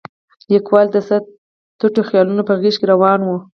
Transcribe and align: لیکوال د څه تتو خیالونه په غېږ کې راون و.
لیکوال 0.53 0.87
د 0.91 0.97
څه 1.07 1.15
تتو 1.79 2.01
خیالونه 2.09 2.41
په 2.49 2.53
غېږ 2.61 2.75
کې 2.79 2.85
راون 2.89 3.21
و. 3.25 3.29